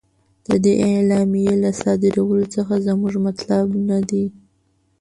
د 0.49 0.51
دې 0.63 0.73
اعلامیې 0.89 1.53
له 1.63 1.71
صادرولو 1.81 2.45
څخه 2.55 2.73
زموږ 2.87 3.13
مطلب 3.25 3.65
نه 3.89 3.99
دی. 4.09 4.25